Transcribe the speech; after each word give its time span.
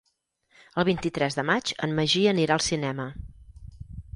El 0.83 0.87
vint-i-tres 0.87 1.37
de 1.39 1.45
maig 1.49 1.73
en 1.89 1.93
Magí 1.99 2.25
anirà 2.33 2.57
al 2.59 2.65
cinema. 2.71 3.07